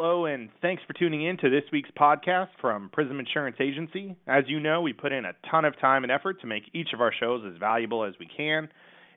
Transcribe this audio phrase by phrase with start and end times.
[0.00, 4.14] Hello, and thanks for tuning in to this week's podcast from Prism Insurance Agency.
[4.28, 6.90] As you know, we put in a ton of time and effort to make each
[6.94, 8.68] of our shows as valuable as we can.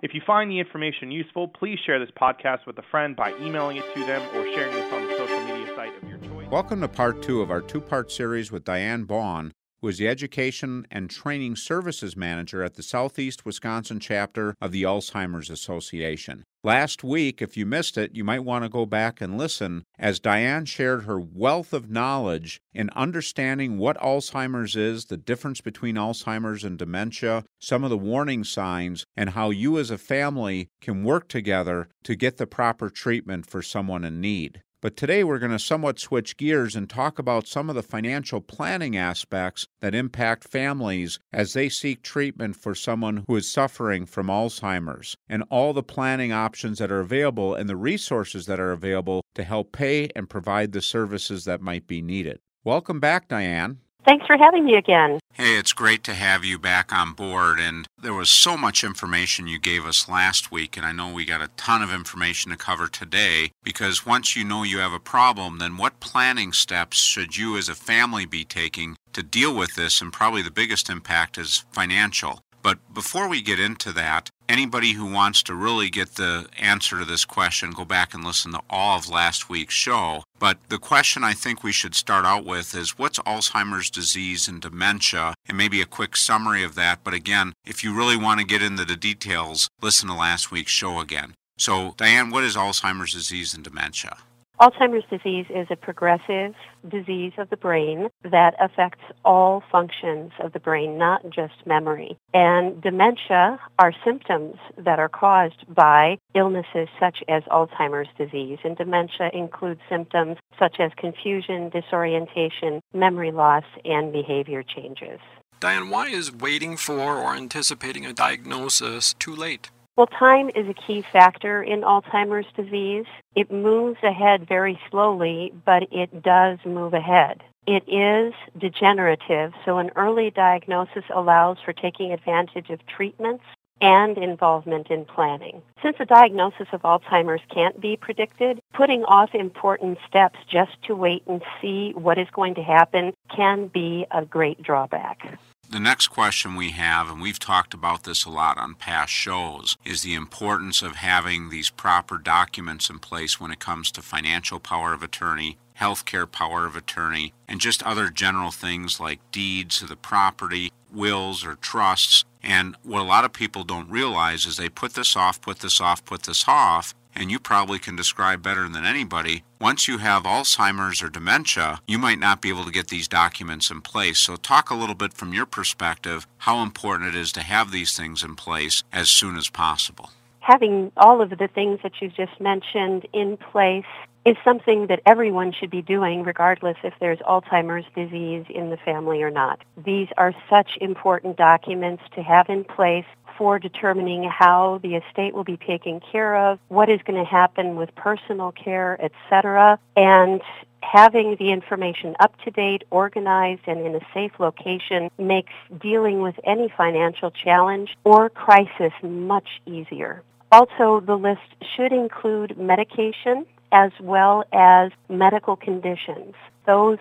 [0.02, 3.78] If you find the information useful, please share this podcast with a friend by emailing
[3.78, 6.49] it to them or sharing this on the social media site of your choice.
[6.49, 9.52] Welcome to part two of our two part series with Diane Baughan,
[9.82, 14.84] who is the Education and Training Services Manager at the Southeast Wisconsin chapter of the
[14.84, 16.44] Alzheimer's Association.
[16.63, 20.20] Last week, if you missed it, you might want to go back and listen as
[20.20, 26.63] Diane shared her wealth of knowledge in understanding what Alzheimer's is, the difference between Alzheimer's
[26.63, 31.27] and dementia, some of the warning signs, and how you as a family can work
[31.27, 34.61] together to get the proper treatment for someone in need.
[34.81, 38.41] But today we're going to somewhat switch gears and talk about some of the financial
[38.41, 44.25] planning aspects that impact families as they seek treatment for someone who is suffering from
[44.25, 49.23] Alzheimer's and all the planning options that are available and the resources that are available
[49.36, 52.39] to help pay and provide the services that might be needed.
[52.63, 53.81] Welcome back, Diane.
[54.03, 55.19] Thanks for having me again.
[55.33, 57.59] Hey, it's great to have you back on board.
[57.59, 61.23] And there was so much information you gave us last week, and I know we
[61.23, 64.99] got a ton of information to cover today because once you know you have a
[64.99, 69.75] problem, then what planning steps should you as a family be taking to deal with
[69.75, 70.02] this?
[70.02, 72.41] And probably the biggest impact is financial.
[72.62, 77.06] But before we get into that, anybody who wants to really get the answer to
[77.06, 80.23] this question, go back and listen to all of last week's show.
[80.40, 84.62] But the question I think we should start out with is what's Alzheimer's disease and
[84.62, 85.34] dementia?
[85.48, 87.04] And maybe a quick summary of that.
[87.04, 90.72] But again, if you really want to get into the details, listen to last week's
[90.72, 91.36] show again.
[91.58, 94.17] So, Diane, what is Alzheimer's disease and dementia?
[94.62, 96.54] Alzheimer's disease is a progressive
[96.88, 102.16] disease of the brain that affects all functions of the brain, not just memory.
[102.31, 108.59] And dementia are symptoms that are caused by illnesses such as Alzheimer's disease.
[108.64, 115.20] And dementia includes symptoms such as confusion, disorientation, memory loss, and behavior changes.
[115.59, 119.71] Diane, why is waiting for or anticipating a diagnosis too late?
[120.02, 123.06] Well, time is a key factor in Alzheimer's disease.
[123.36, 127.44] It moves ahead very slowly, but it does move ahead.
[127.67, 133.44] It is degenerative, so an early diagnosis allows for taking advantage of treatments
[133.80, 135.62] and involvement in planning.
[135.84, 141.22] Since a diagnosis of Alzheimer's can't be predicted, putting off important steps just to wait
[141.28, 145.38] and see what is going to happen can be a great drawback
[145.72, 149.78] the next question we have, and we've talked about this a lot on past shows,
[149.86, 154.59] is the importance of having these proper documents in place when it comes to financial
[154.59, 159.88] power of attorney, healthcare power of attorney, and just other general things like deeds of
[159.88, 162.26] the property, wills, or trusts.
[162.44, 165.80] And what a lot of people don't realize is they put this off, put this
[165.80, 169.44] off, put this off, and you probably can describe better than anybody.
[169.60, 173.70] Once you have Alzheimer's or dementia, you might not be able to get these documents
[173.70, 174.20] in place.
[174.20, 177.96] So, talk a little bit from your perspective how important it is to have these
[177.96, 180.12] things in place as soon as possible.
[180.40, 183.86] Having all of the things that you've just mentioned in place
[184.26, 189.24] is something that everyone should be doing regardless if there's Alzheimer's disease in the family
[189.24, 189.62] or not.
[189.84, 193.06] These are such important documents to have in place
[193.41, 197.75] for determining how the estate will be taken care of, what is going to happen
[197.75, 199.79] with personal care, etc.
[199.97, 200.44] And
[200.84, 206.35] having the information up to date, organized, and in a safe location makes dealing with
[206.44, 210.22] any financial challenge or crisis much easier.
[210.52, 211.41] Also, the list
[211.75, 216.35] should include medication as well as medical conditions.
[216.68, 217.00] Those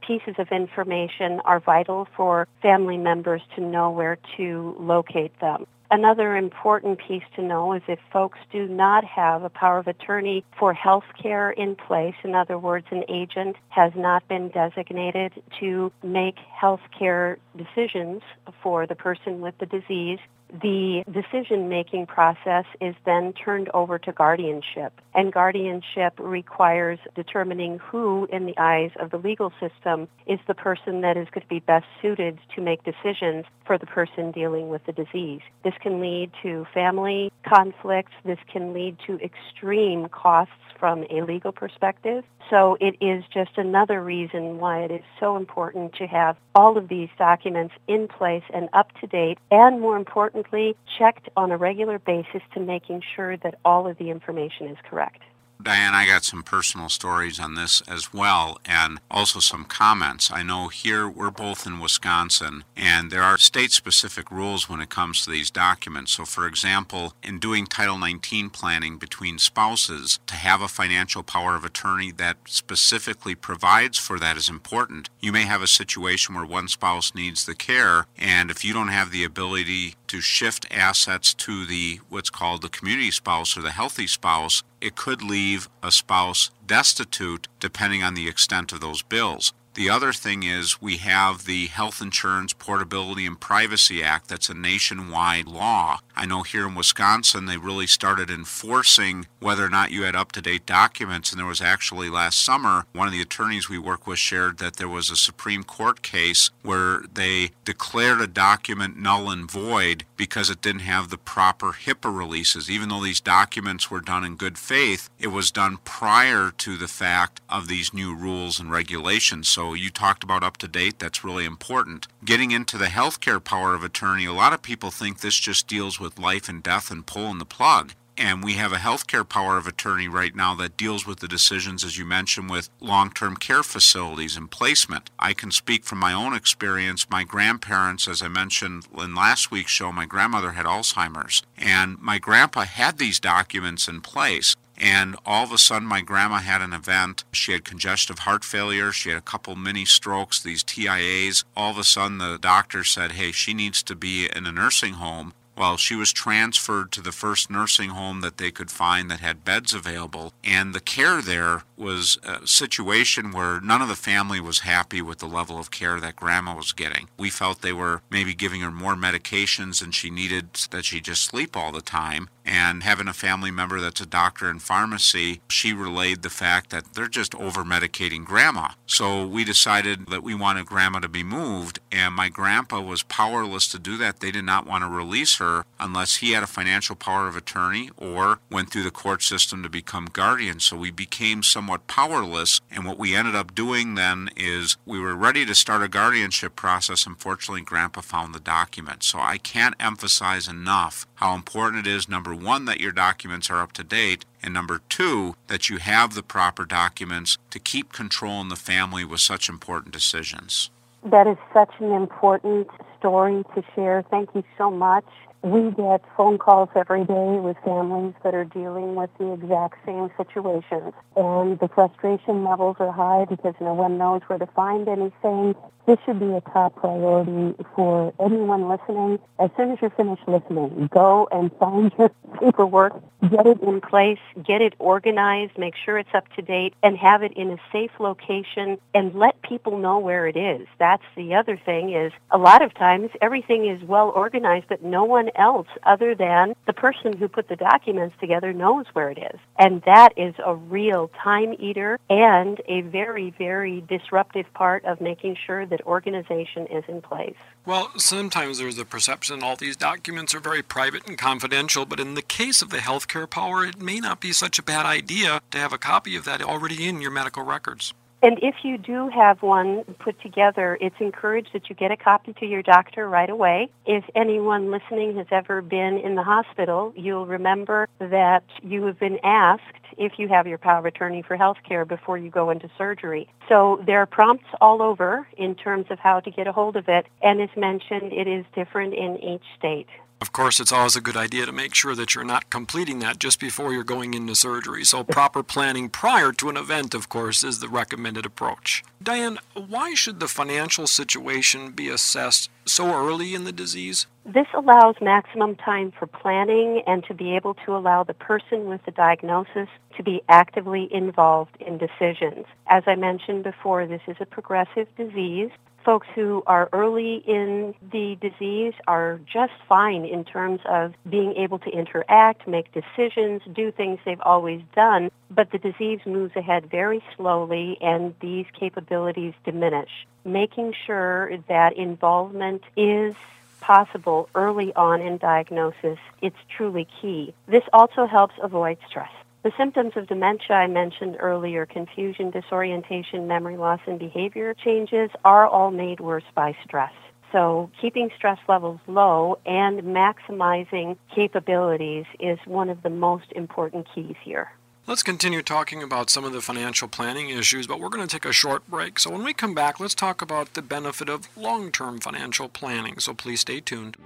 [0.00, 5.66] pieces of information are vital for family members to know where to locate them.
[5.92, 10.42] Another important piece to know is if folks do not have a power of attorney
[10.58, 15.92] for health care in place, in other words, an agent has not been designated to
[16.02, 18.22] make health care decisions
[18.62, 20.18] for the person with the disease,
[20.60, 24.92] the decision-making process is then turned over to guardianship.
[25.14, 31.00] And guardianship requires determining who, in the eyes of the legal system, is the person
[31.00, 34.84] that is going to be best suited to make decisions for the person dealing with
[34.84, 35.40] the disease.
[35.64, 38.12] This can lead to family conflicts.
[38.24, 42.24] This can lead to extreme costs from a legal perspective.
[42.50, 46.88] So it is just another reason why it is so important to have all of
[46.88, 51.98] these documents in place and up to date, and more importantly, checked on a regular
[51.98, 55.22] basis to making sure that all of the information is correct.
[55.62, 60.30] Diane, I got some personal stories on this as well, and also some comments.
[60.32, 64.90] I know here we're both in Wisconsin, and there are state specific rules when it
[64.90, 66.12] comes to these documents.
[66.12, 71.54] So, for example, in doing Title 19 planning between spouses, to have a financial power
[71.54, 75.10] of attorney that specifically provides for that is important.
[75.20, 78.88] You may have a situation where one spouse needs the care, and if you don't
[78.88, 83.70] have the ability to shift assets to the what's called the community spouse or the
[83.70, 89.52] healthy spouse, it could leave a spouse destitute depending on the extent of those bills.
[89.74, 94.54] The other thing is we have the Health Insurance Portability and Privacy Act that's a
[94.54, 96.00] nationwide law.
[96.14, 100.30] I know here in Wisconsin they really started enforcing whether or not you had up
[100.32, 101.32] to date documents.
[101.32, 104.76] And there was actually last summer, one of the attorneys we work with shared that
[104.76, 110.50] there was a Supreme Court case where they declared a document null and void because
[110.50, 112.70] it didn't have the proper HIPAA releases.
[112.70, 116.88] Even though these documents were done in good faith, it was done prior to the
[116.88, 119.48] fact of these new rules and regulations.
[119.48, 120.98] So so you talked about up to date.
[120.98, 122.08] That's really important.
[122.24, 126.00] Getting into the healthcare power of attorney, a lot of people think this just deals
[126.00, 127.92] with life and death and pulling the plug.
[128.18, 131.84] And we have a healthcare power of attorney right now that deals with the decisions,
[131.84, 135.10] as you mentioned, with long term care facilities and placement.
[135.16, 137.08] I can speak from my own experience.
[137.08, 141.42] My grandparents, as I mentioned in last week's show, my grandmother had Alzheimer's.
[141.56, 144.56] And my grandpa had these documents in place.
[144.82, 147.22] And all of a sudden, my grandma had an event.
[147.30, 148.90] She had congestive heart failure.
[148.90, 151.44] She had a couple mini strokes, these TIAs.
[151.56, 154.94] All of a sudden, the doctor said, Hey, she needs to be in a nursing
[154.94, 155.34] home.
[155.56, 159.44] Well, she was transferred to the first nursing home that they could find that had
[159.44, 160.32] beds available.
[160.42, 165.18] And the care there was a situation where none of the family was happy with
[165.18, 167.08] the level of care that grandma was getting.
[167.18, 171.24] We felt they were maybe giving her more medications than she needed, that she just
[171.24, 175.72] sleep all the time and having a family member that's a doctor in pharmacy, she
[175.72, 178.70] relayed the fact that they're just over medicating grandma.
[178.86, 183.68] So we decided that we wanted grandma to be moved, and my grandpa was powerless
[183.68, 184.20] to do that.
[184.20, 187.90] They did not want to release her unless he had a financial power of attorney
[187.96, 190.60] or went through the court system to become guardian.
[190.60, 195.14] So we became somewhat powerless, and what we ended up doing then is we were
[195.14, 197.06] ready to start a guardianship process.
[197.06, 199.02] Unfortunately, grandpa found the document.
[199.02, 203.62] So I can't emphasize enough how important it is, number one, that your documents are
[203.62, 208.42] up to date, and number two, that you have the proper documents to keep control
[208.42, 210.70] in the family with such important decisions.
[211.04, 214.04] That is such an important story to share.
[214.10, 215.06] Thank you so much.
[215.42, 220.08] We get phone calls every day with families that are dealing with the exact same
[220.16, 220.92] situations.
[221.16, 225.56] And the frustration levels are high because no one knows where to find anything.
[225.84, 229.18] This should be a top priority for anyone listening.
[229.40, 232.10] As soon as you're finished listening, go and find your
[232.40, 236.96] paperwork, get it in place, get it organized, make sure it's up to date, and
[236.96, 240.68] have it in a safe location and let people know where it is.
[240.78, 245.02] That's the other thing is a lot of times everything is well organized, but no
[245.02, 249.40] one else other than the person who put the documents together knows where it is.
[249.58, 255.36] And that is a real time eater and a very, very disruptive part of making
[255.46, 257.36] sure that organization is in place.
[257.64, 262.14] Well, sometimes there's a perception all these documents are very private and confidential, but in
[262.14, 265.58] the case of the healthcare power, it may not be such a bad idea to
[265.58, 267.94] have a copy of that already in your medical records.
[268.22, 272.32] And if you do have one put together, it's encouraged that you get a copy
[272.34, 273.68] to your doctor right away.
[273.84, 279.18] If anyone listening has ever been in the hospital, you'll remember that you have been
[279.24, 279.62] asked
[279.98, 283.28] if you have your power of attorney for health care before you go into surgery.
[283.48, 286.88] So there are prompts all over in terms of how to get a hold of
[286.88, 287.06] it.
[287.22, 289.88] And as mentioned, it is different in each state.
[290.22, 293.18] Of course, it's always a good idea to make sure that you're not completing that
[293.18, 294.84] just before you're going into surgery.
[294.84, 298.84] So, proper planning prior to an event, of course, is the recommended approach.
[299.02, 304.06] Diane, why should the financial situation be assessed so early in the disease?
[304.24, 308.84] This allows maximum time for planning and to be able to allow the person with
[308.84, 312.46] the diagnosis to be actively involved in decisions.
[312.66, 315.50] As I mentioned before, this is a progressive disease
[315.84, 321.58] folks who are early in the disease are just fine in terms of being able
[321.60, 327.02] to interact, make decisions, do things they've always done, but the disease moves ahead very
[327.16, 329.90] slowly and these capabilities diminish.
[330.24, 333.14] Making sure that involvement is
[333.60, 337.32] possible early on in diagnosis, it's truly key.
[337.46, 339.10] This also helps avoid stress.
[339.42, 345.48] The symptoms of dementia I mentioned earlier, confusion, disorientation, memory loss, and behavior changes, are
[345.48, 346.92] all made worse by stress.
[347.32, 354.14] So keeping stress levels low and maximizing capabilities is one of the most important keys
[354.22, 354.52] here.
[354.86, 358.24] Let's continue talking about some of the financial planning issues, but we're going to take
[358.24, 358.98] a short break.
[358.98, 363.00] So when we come back, let's talk about the benefit of long term financial planning.
[363.00, 363.96] So please stay tuned.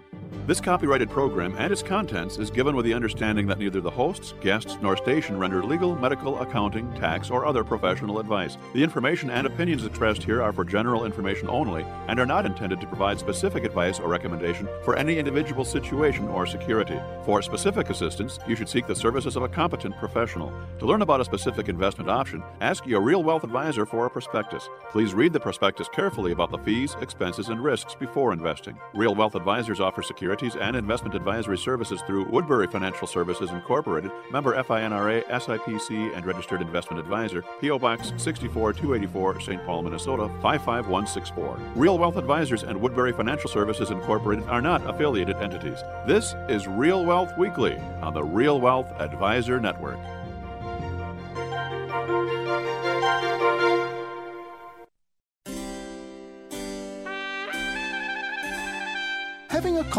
[0.46, 4.32] This copyrighted program and its contents is given with the understanding that neither the hosts,
[4.40, 8.56] guests, nor station render legal, medical, accounting, tax, or other professional advice.
[8.72, 12.80] The information and opinions expressed here are for general information only and are not intended
[12.80, 17.00] to provide specific advice or recommendation for any individual situation or security.
[17.24, 20.52] For specific assistance, you should seek the services of a competent professional.
[20.78, 24.68] To learn about a specific investment option, ask your real wealth advisor for a prospectus.
[24.90, 28.78] Please read the prospectus carefully about the fees, expenses, and risks before investing.
[28.94, 34.60] Real Wealth Advisors offer securities and investment advisory services through Woodbury Financial Services Incorporated, member
[34.60, 37.78] FINRA, SIPC, and registered investment advisor, P.O.
[37.78, 39.64] Box 64284, St.
[39.64, 41.60] Paul, Minnesota 55164.
[41.76, 45.78] Real Wealth Advisors and Woodbury Financial Services Incorporated are not affiliated entities.
[46.08, 50.00] This is Real Wealth Weekly on the Real Wealth Advisor Network.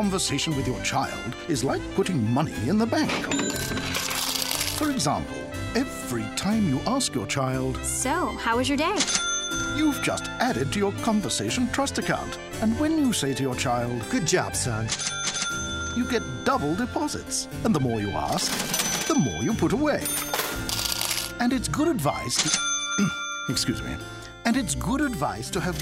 [0.02, 3.10] Conversation with your child is like putting money in the bank.
[4.78, 5.42] For example,
[5.74, 8.96] every time you ask your child, So, how was your day?
[9.76, 12.38] you've just added to your conversation trust account.
[12.62, 14.88] And when you say to your child, Good job, son.
[15.98, 17.48] you get double deposits.
[17.64, 20.04] And the more you ask, the more you put away.
[21.40, 22.60] And it's good advice to.
[23.50, 23.96] excuse me.
[24.46, 25.76] And it's good advice to have.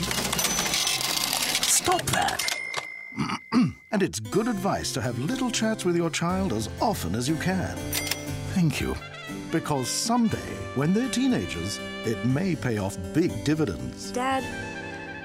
[1.66, 2.45] Stop that!
[3.96, 7.36] And it's good advice to have little chats with your child as often as you
[7.38, 7.74] can.
[8.54, 8.94] Thank you.
[9.54, 14.12] Because someday, when they're teenagers, it may pay off big dividends.
[14.12, 14.44] Dad,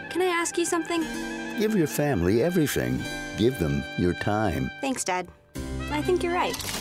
[0.08, 1.00] can I ask you something?
[1.58, 3.02] Give your family everything.
[3.36, 4.70] Give them your time.
[4.80, 5.26] Thanks, Dad.
[5.90, 6.79] I think you're right.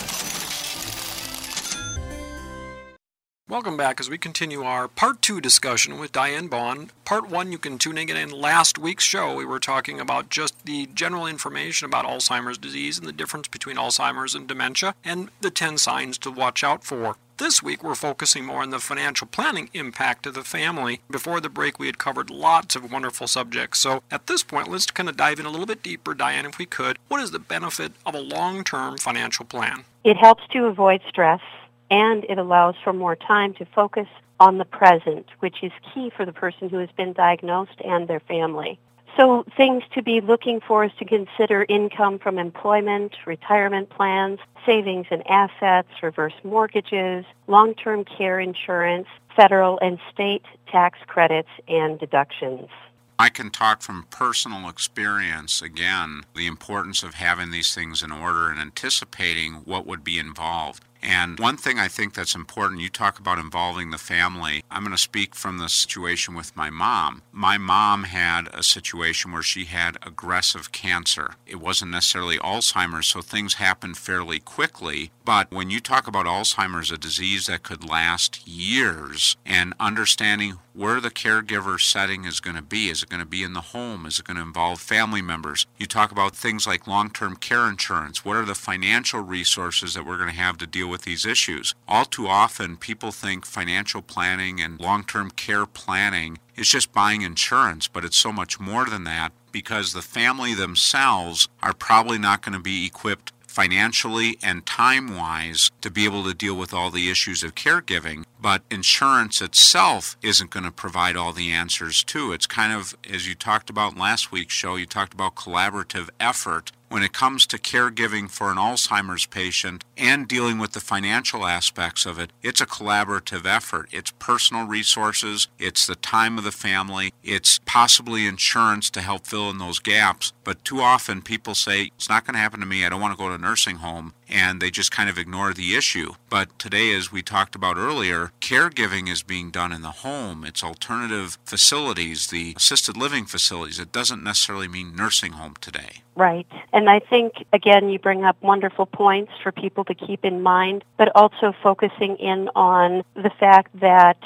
[3.50, 6.94] Welcome back as we continue our part two discussion with Diane Bond.
[7.04, 9.34] Part one, you can tune in in last week's show.
[9.34, 13.76] We were talking about just the general information about Alzheimer's disease and the difference between
[13.76, 17.16] Alzheimer's and dementia and the 10 signs to watch out for.
[17.38, 21.02] This week, we're focusing more on the financial planning impact to the family.
[21.10, 23.80] Before the break, we had covered lots of wonderful subjects.
[23.80, 26.60] So at this point, let's kind of dive in a little bit deeper, Diane, if
[26.60, 27.00] we could.
[27.08, 29.86] What is the benefit of a long term financial plan?
[30.04, 31.42] It helps to avoid stress
[31.90, 34.08] and it allows for more time to focus
[34.40, 38.22] on the present, which is key for the person who has been diagnosed and their
[38.22, 38.80] family.
[39.18, 45.08] So things to be looking for is to consider income from employment, retirement plans, savings
[45.12, 52.70] and assets, reverse mortgages, long-term care insurance, federal and state tax credits and deductions.
[53.18, 58.50] I can talk from personal experience again the importance of having these things in order
[58.50, 60.86] and anticipating what would be involved.
[61.02, 64.64] And one thing I think that's important, you talk about involving the family.
[64.70, 67.22] I'm going to speak from the situation with my mom.
[67.32, 71.36] My mom had a situation where she had aggressive cancer.
[71.46, 75.12] It wasn't necessarily Alzheimer's, so things happened fairly quickly.
[75.24, 81.02] But when you talk about Alzheimer's, a disease that could last years, and understanding where
[81.02, 82.90] the caregiver setting is going to be.
[82.90, 84.06] Is it going to be in the home?
[84.06, 85.66] Is it going to involve family members?
[85.78, 88.24] You talk about things like long term care insurance.
[88.24, 91.76] What are the financial resources that we're going to have to deal with these issues?
[91.88, 97.22] All too often, people think financial planning and long term care planning is just buying
[97.22, 102.42] insurance, but it's so much more than that because the family themselves are probably not
[102.42, 106.92] going to be equipped financially and time wise to be able to deal with all
[106.92, 108.24] the issues of caregiving.
[108.40, 112.32] But insurance itself isn't going to provide all the answers too.
[112.32, 116.10] It's kind of, as you talked about in last week's show, you talked about collaborative
[116.20, 116.72] effort.
[116.90, 122.08] When it comes to caregiving for an Alzheimer's patient and dealing with the financial aspects
[122.08, 123.90] of it, it's a collaborative effort.
[123.92, 129.52] It's personal resources, it's the time of the family, it's possibly insurance to help fill
[129.52, 130.34] in those gaps.
[130.44, 133.16] But too often people say, it's not going to happen to me, I don't want
[133.16, 136.14] to go to a nursing home and they just kind of ignore the issue.
[136.30, 140.46] But today, as we talked about earlier, caregiving is being done in the home.
[140.46, 143.80] It's alternative facilities, the assisted living facilities.
[143.80, 146.04] It doesn't necessarily mean nursing home today.
[146.16, 146.46] Right.
[146.72, 150.84] And I think, again, you bring up wonderful points for people to keep in mind,
[150.98, 154.18] but also focusing in on the fact that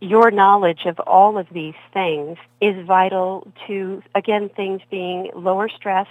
[0.00, 6.08] your knowledge of all of these things is vital to, again, things being lower stress,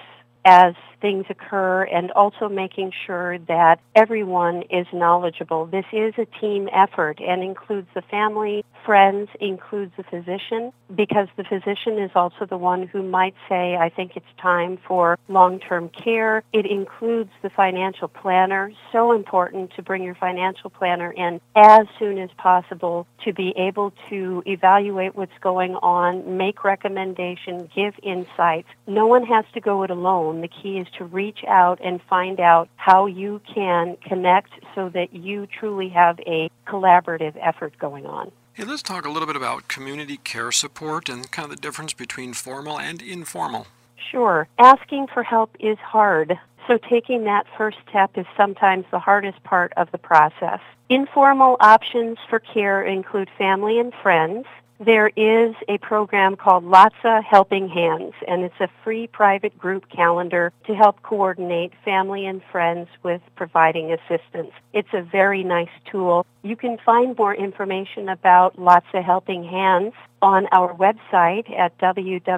[0.50, 5.65] as things occur and also making sure that everyone is knowledgeable.
[5.68, 11.44] This is a team effort and includes the family, friends, includes the physician because the
[11.44, 16.44] physician is also the one who might say, I think it's time for long-term care.
[16.51, 18.72] It includes the financial planner.
[18.91, 23.94] So important to bring your financial planner in as soon as possible to be able
[24.10, 28.68] to evaluate what's going on, make recommendations, give insights.
[28.88, 30.38] No one has to go it alone.
[30.41, 35.13] The key is to reach out and find out how you can connect so that
[35.13, 38.31] you truly have a collaborative effort going on.
[38.53, 41.93] Hey, let's talk a little bit about community care support and kind of the difference
[41.93, 43.67] between formal and informal.
[44.12, 44.48] Sure.
[44.58, 46.38] Asking for help is hard.
[46.67, 50.60] So taking that first step is sometimes the hardest part of the process.
[50.89, 54.46] Informal options for care include family and friends,
[54.79, 60.53] there is a program called LOTSA Helping Hands, and it's a free private group calendar
[60.67, 64.51] to help coordinate family and friends with providing assistance.
[64.71, 66.25] It's a very nice tool.
[66.43, 72.36] You can find more information about LOTSA Helping Hands on our website at www.alz.org.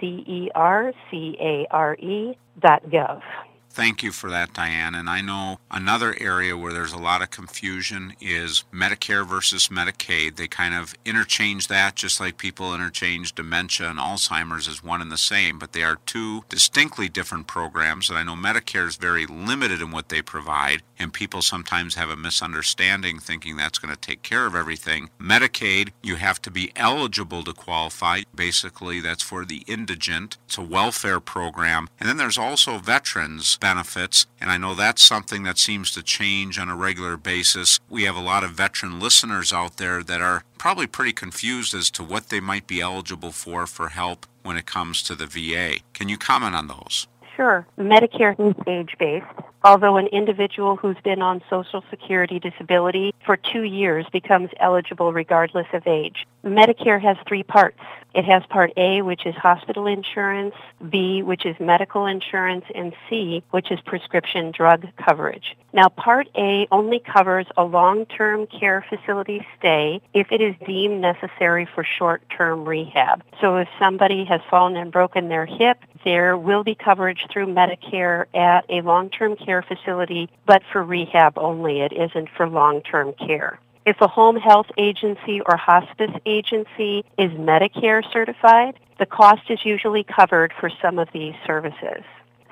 [2.60, 3.22] dot gov.
[3.76, 4.96] Thank you for that, Diane.
[4.96, 10.38] And I know another area where there's a lot of confusion is Medicare versus Medicaid.
[10.38, 15.12] They kind of interchange that just like people interchange dementia and Alzheimer's as one and
[15.12, 18.10] the same, but they are two distinctly different programs.
[18.10, 22.10] And I know Medicare is very limited in what they provide, and people sometimes have
[22.10, 25.10] a misunderstanding thinking that's going to take care of everything.
[25.20, 28.22] Medicaid, you have to be eligible to qualify.
[28.34, 30.38] Basically, that's for the indigent.
[30.46, 31.90] It's a welfare program.
[32.00, 36.60] And then there's also veterans benefits, and I know that's something that seems to change
[36.60, 37.80] on a regular basis.
[37.90, 41.90] We have a lot of veteran listeners out there that are probably pretty confused as
[41.92, 45.80] to what they might be eligible for for help when it comes to the VA.
[45.94, 47.08] Can you comment on those?
[47.36, 47.66] Sure.
[47.80, 49.26] Medicare is age-based,
[49.64, 55.68] although an individual who's been on Social Security disability for two years becomes eligible regardless
[55.74, 56.28] of age.
[56.46, 57.80] Medicare has three parts.
[58.14, 60.56] It has Part A, which is hospital insurance,
[60.90, 65.58] B, which is medical insurance, and C, which is prescription drug coverage.
[65.74, 71.66] Now, Part A only covers a long-term care facility stay if it is deemed necessary
[71.66, 73.24] for short-term rehab.
[73.42, 78.28] So if somebody has fallen and broken their hip, there will be coverage through Medicare
[78.34, 81.82] at a long-term care facility, but for rehab only.
[81.82, 83.60] It isn't for long-term care.
[83.86, 90.04] If a home health agency or hospice agency is Medicare certified, the cost is usually
[90.04, 92.04] covered for some of these services.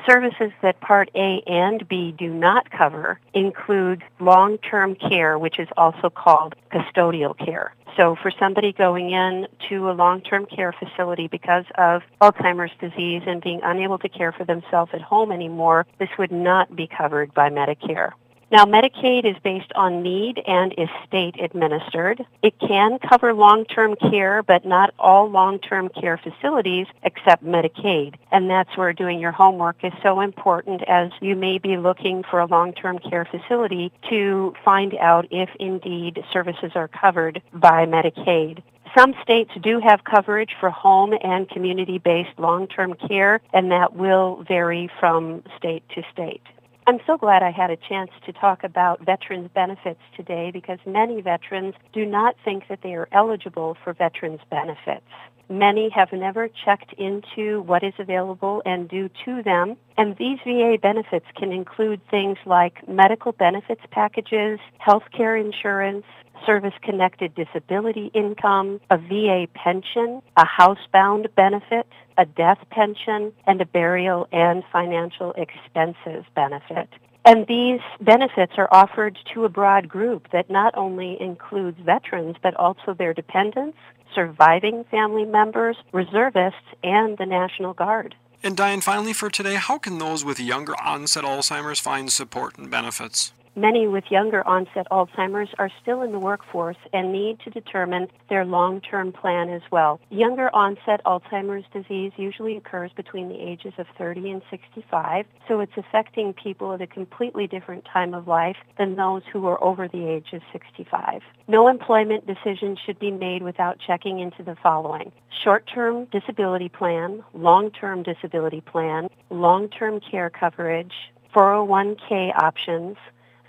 [0.08, 6.12] Services that Part A and B do not cover include long-term care, which is also
[6.12, 7.74] called custodial care.
[7.98, 13.41] So for somebody going in to a long-term care facility because of Alzheimer's disease and
[13.41, 17.50] being unable to care for themselves at home anymore, this would not be covered by
[17.50, 18.12] Medicare.
[18.54, 22.24] Now, Medicaid is based on need and is state administered.
[22.44, 28.13] It can cover long-term care, but not all long-term care facilities accept Medicaid.
[28.32, 32.42] And that's where doing your homework is so important as you may be looking for
[32.42, 38.62] a long-term care facility to find out if indeed services are covered by Medicaid.
[38.96, 44.92] Some states do have coverage for home and community-based long-term care, and that will vary
[45.00, 46.44] from state to state.
[46.86, 51.22] I'm so glad I had a chance to talk about veterans benefits today because many
[51.22, 55.06] veterans do not think that they are eligible for veterans benefits.
[55.50, 59.78] Many have never checked into what is available and due to them.
[59.98, 66.06] And these VA benefits can include things like medical benefits packages, health care insurance,
[66.46, 74.28] service-connected disability income, a VA pension, a housebound benefit, a death pension, and a burial
[74.32, 76.89] and financial expenses benefit.
[77.26, 82.54] And these benefits are offered to a broad group that not only includes veterans, but
[82.56, 83.78] also their dependents,
[84.13, 88.15] surviving family members, reservists, and the National Guard.
[88.43, 92.69] And Diane, finally for today, how can those with younger onset Alzheimer's find support and
[92.69, 93.32] benefits?
[93.56, 98.46] Many with younger onset Alzheimer's are still in the workforce and need to determine their
[98.46, 100.00] long-term plan as well.
[100.10, 105.78] Younger onset Alzheimer's disease usually occurs between the ages of 30 and 65, so it's
[105.78, 110.08] affecting people at a completely different time of life than those who are over the
[110.08, 111.22] age of 65.
[111.48, 115.12] No employment decision should be made without checking into the following.
[115.44, 120.94] Short-term disability plan, long-term disability plan, long-term care coverage,
[121.36, 122.98] 401k options,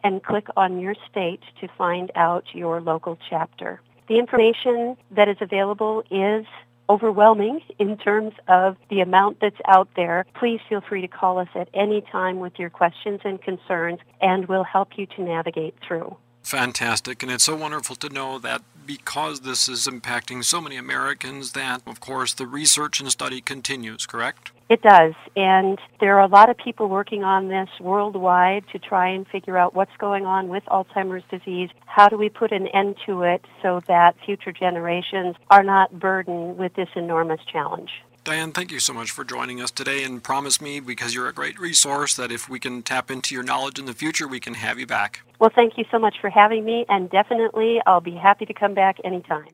[0.04, 3.82] and click on your state to find out your local chapter.
[4.08, 6.46] The information that is available is
[6.88, 11.48] overwhelming in terms of the amount that's out there, please feel free to call us
[11.54, 16.16] at any time with your questions and concerns, and we'll help you to navigate through.
[16.42, 17.22] Fantastic.
[17.22, 21.82] And it's so wonderful to know that because this is impacting so many Americans, that,
[21.86, 24.51] of course, the research and study continues, correct?
[24.68, 25.14] It does.
[25.36, 29.58] And there are a lot of people working on this worldwide to try and figure
[29.58, 31.68] out what's going on with Alzheimer's disease.
[31.86, 36.56] How do we put an end to it so that future generations are not burdened
[36.56, 37.90] with this enormous challenge?
[38.24, 41.32] Diane, thank you so much for joining us today and promise me, because you're a
[41.32, 44.54] great resource, that if we can tap into your knowledge in the future, we can
[44.54, 45.22] have you back.
[45.40, 48.74] Well, thank you so much for having me, and definitely I'll be happy to come
[48.74, 49.48] back anytime.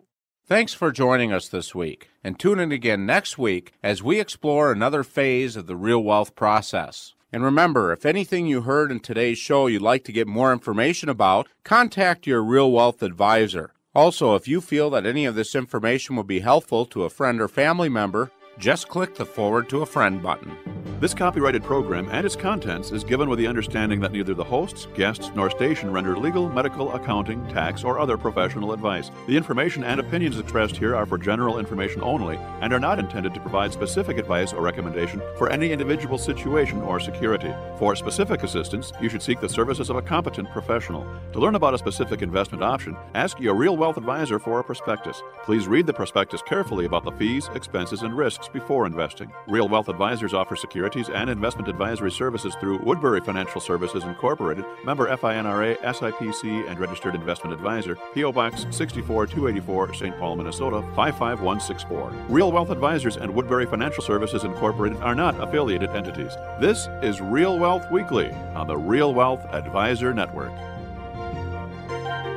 [0.48, 4.72] Thanks for joining us this week, and tune in again next week as we explore
[4.72, 7.12] another phase of the real wealth process.
[7.30, 11.11] And remember, if anything you heard in today's show you'd like to get more information
[11.11, 13.74] about, contact your Real Wealth advisor.
[13.94, 17.42] Also, if you feel that any of this information will be helpful to a friend
[17.42, 20.56] or family member, just click the Forward to a Friend button.
[21.00, 24.88] This copyrighted program and its contents is given with the understanding that neither the hosts,
[24.96, 29.12] guests, nor station render legal, medical, accounting, tax, or other professional advice.
[29.28, 33.32] The information and opinions expressed here are for general information only and are not intended
[33.34, 37.54] to provide specific advice or recommendation for any individual situation or security.
[37.78, 41.06] For specific assistance, you should seek the services of a competent professional.
[41.32, 45.22] To learn about a specific investment option, ask your Real Wealth advisor for a prospectus.
[45.44, 49.30] Please read the prospectus carefully about the fees, expenses, and risks before investing.
[49.46, 54.64] Real Wealth advisors offer security securities and investment advisory services through Woodbury Financial Services Incorporated,
[54.85, 58.33] member FINRA, SIPC, and registered investment advisor, P.O.
[58.33, 60.18] Box 64284, St.
[60.18, 62.12] Paul, Minnesota 55164.
[62.31, 66.35] Real Wealth Advisors and Woodbury Financial Services Incorporated are not affiliated entities.
[66.59, 70.53] This is Real Wealth Weekly on the Real Wealth Advisor Network.